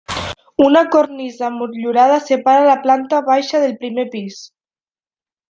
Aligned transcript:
Una 0.67 0.81
cornisa 0.95 1.49
motllurada 1.57 2.17
separa 2.31 2.65
la 2.69 2.79
planta 2.87 3.21
baixa 3.29 3.63
del 3.67 3.77
primer 3.85 4.09
pis. 4.17 4.41